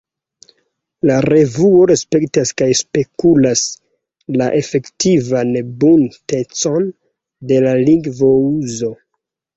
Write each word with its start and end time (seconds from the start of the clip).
La 1.09 1.17
revuo 1.25 1.81
respektas 1.91 2.53
kaj 2.61 2.69
spegulas 2.79 3.61
la 4.41 4.47
efektivan 4.61 5.53
buntecon 5.85 6.89
de 7.53 7.61
la 7.67 7.77
lingvouzo. 7.87 8.91